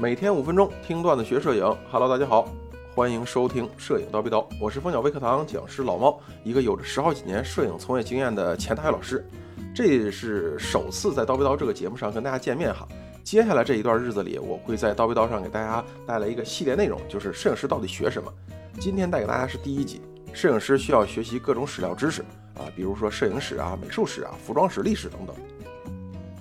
[0.00, 1.76] 每天五分钟听段子学摄影。
[1.90, 2.48] Hello，大家好，
[2.94, 9.28] 欢迎收听摄影叨逼叨，我是蜂鸟微课堂讲师老猫，一个有着十好几年摄影从业经验的前台老师。
[9.74, 12.86] 这是首次在叨逼叨这个节目上跟大家见面哈。
[13.24, 18.32] 接下来这一段日子里，我会在叨逼叨上给大家带来一个系列内容，就是摄影师到底学什么。
[18.78, 20.00] 今天带给大家是第一集，
[20.32, 22.22] 摄影师需要学习各种史料知识
[22.54, 25.34] 啊，比如说摄影史啊、美术史啊、服装史、历史等等。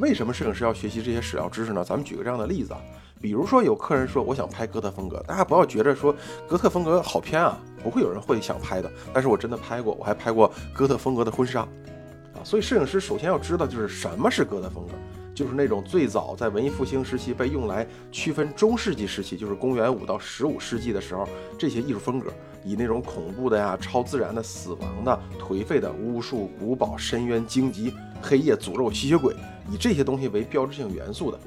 [0.00, 1.84] 为什么摄影师要学习这些史料知识呢？
[1.84, 2.80] 咱们举个这样的例子啊，
[3.20, 6.14] 比如说有客人说我想拍哥特风格，大家不要觉着说
[6.48, 8.90] 哥特风格好偏啊，不会有人会想拍的。
[9.12, 12.40] 但是我真的拍过，我还拍过哥特风格的婚纱啊。
[12.42, 14.94] 所以摄影师首先要知道就是什么是哥特风格，
[15.34, 21.28] 就是那种最早在文艺复兴时期被用来区分中世纪时期，就是公元五到十五世纪的时候
[21.58, 22.32] 这些艺术风格，
[22.64, 27.92] 以那种恐怖的呀、超自然的、死亡的、颓废的、巫术、古堡、深渊、荆棘、
[28.22, 29.36] 黑夜、诅咒、吸血鬼。
[29.70, 31.38] 以这些东西为标志性元素的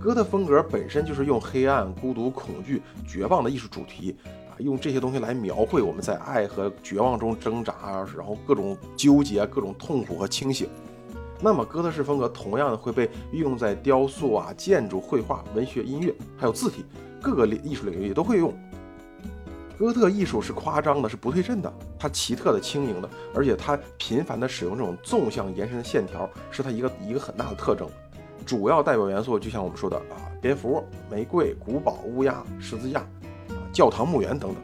[0.00, 4.16] 哥特风格本身就是用黑暗、孤独、恐惧、绝望的艺术主题
[4.50, 10.68] 啊，用这些东西来描绘我们在爱和绝望中挣扎，然后各种纠结、各种痛苦和清醒。
[11.42, 16.84] 那么哥特式风格同样的会被运用在雕塑啊、建筑、绘画、文学、音乐，还有字体
[17.20, 18.52] 各个领艺术领域都会用。
[19.80, 27.88] 哥特艺术是夸张的，是不对称的，它奇特的、轻盈的，而且它频繁的使用这种纵向延伸的线条，是它一个一个很大的特征。
[28.44, 33.02] 主要代表元素就像我们说的啊，蝙蝠、玫瑰、古堡、乌鸦、十字架、
[33.72, 34.62] 教堂、墓园等等。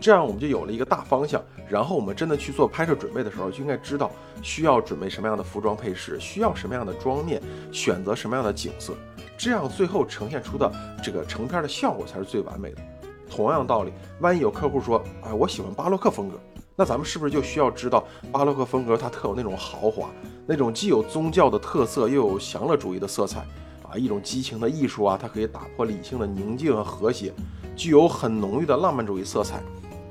[0.00, 1.40] 这样我们就有了一个大方向。
[1.68, 4.10] 然后我们真的去做拍摄准备的时候，就应该知道
[4.42, 8.92] 需要准备什么样的服装配饰，需要什么样的妆面，选择什么样的景色，
[9.36, 10.68] 这样最后呈现出的
[11.00, 12.82] 这个成片的效果才是最完美的。
[13.28, 16.38] 同样道理，万一有客户说，哎，我喜欢巴洛克风格，
[16.74, 20.08] 那咱们是不是就需要知道巴洛克风格它特有那种豪华，
[20.46, 23.40] 那种既有宗教的特色，又有享乐主义的色彩
[23.82, 27.32] 啊，一种激情的艺术啊，它可以打破理性的宁静和和谐，
[27.76, 29.60] 具有很浓郁的浪漫主义色彩，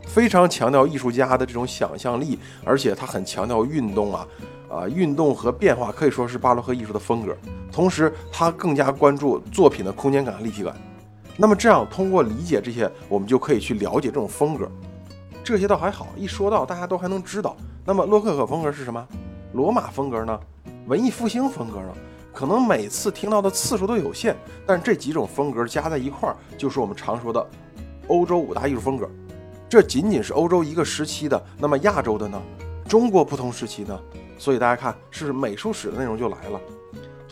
[0.06, 4.28] 非常强调艺术家的这种想象力，而且它很强调运动啊，
[4.70, 7.36] 啊，运动和变化可以说是巴洛克艺术的风格，
[7.72, 10.76] 同时它更加关注作品的空间感和、立体感。
[11.40, 14.68] 那么这样，通过理解这些，我们就可以去了解这种风格。
[15.44, 17.56] 这些倒还好，一说到大家都还能知道。
[17.86, 19.08] 那么洛可可风格是什么？
[19.54, 20.40] 罗马风格呢？
[20.88, 21.94] 文艺复兴风格呢？
[22.34, 27.48] 可能每次听到的次数都有限，但这几种风格加在一块儿，就是我们常说的
[28.08, 29.08] 欧洲五大艺术风格。
[29.70, 32.42] 这仅仅是欧洲一个时期的，那么亚洲的呢？
[32.88, 34.00] 中国不同时期呢？
[34.38, 36.60] 所以大家看，是美术史的内容就来了。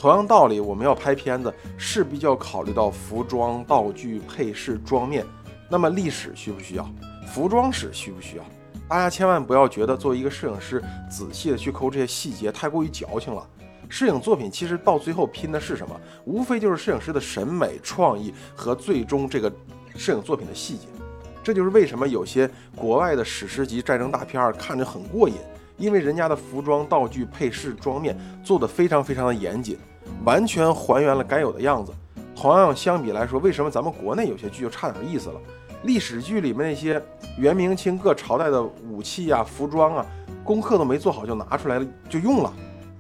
[0.05, 5.25] 同样道理，我们要拍片子，势必就要考虑到服装、道具、配饰、妆面。
[5.67, 6.87] 那么历史需不需要？
[7.25, 8.43] 服装史需不需要？
[8.87, 10.79] 大家千万不要觉得作为一个摄影师，
[11.09, 13.43] 仔细的去抠这些细节太过于矫情了。
[13.89, 15.99] 摄影作品其实到最后拼的是什么？
[16.25, 19.51] 无非就是摄影师的审美、创意和最终这个
[19.95, 20.85] 摄影作品的细节。
[21.43, 25.37] 这就是为什么有些国外的史诗级战争大片儿看着很过瘾。
[25.77, 28.15] 因为人家的服装、道具、配饰、妆面
[28.45, 29.77] 做得非常非常的严谨，
[30.23, 31.91] 完全还原了该有的样子。
[32.35, 35.39] 同样相比来说，为什么咱们国内有些剧就差点意思了？
[35.83, 37.01] 历史剧里面那些
[37.37, 40.05] 元、明、清各朝代的武器啊、服装啊，
[40.43, 42.51] 功课都没做好就拿出来了就用了。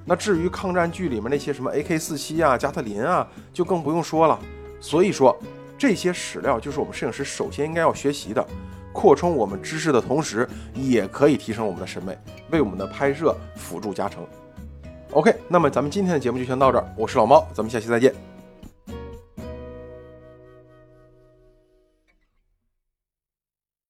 [0.05, 4.39] 那至于抗战剧里面那些什么 AK-47 啊、加特林啊，就更不用说了。
[4.79, 5.35] 所以说，
[5.77, 8.45] 这些史料就是我们摄影师首先应该要学习的。
[8.93, 12.17] 扩充我们知识的同时，也可以提升我们的审美，
[12.51, 14.25] 为我们的拍摄辅助加成。
[15.15, 18.13] OK，那么咱们今天的节目就先到这儿，我是老猫，咱们下期再见。